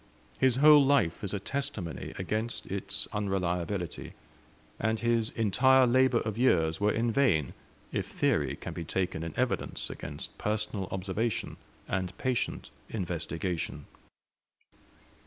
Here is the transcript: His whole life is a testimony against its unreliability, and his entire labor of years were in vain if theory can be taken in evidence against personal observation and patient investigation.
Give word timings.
His 0.39 0.55
whole 0.55 0.83
life 0.83 1.23
is 1.23 1.31
a 1.31 1.39
testimony 1.39 2.11
against 2.17 2.65
its 2.65 3.07
unreliability, 3.13 4.13
and 4.79 4.99
his 4.99 5.29
entire 5.29 5.85
labor 5.85 6.21
of 6.21 6.39
years 6.39 6.81
were 6.81 6.91
in 6.91 7.11
vain 7.11 7.53
if 7.91 8.07
theory 8.07 8.55
can 8.55 8.73
be 8.73 8.83
taken 8.83 9.21
in 9.21 9.35
evidence 9.37 9.91
against 9.91 10.35
personal 10.39 10.87
observation 10.89 11.57
and 11.87 12.17
patient 12.17 12.71
investigation. 12.89 13.85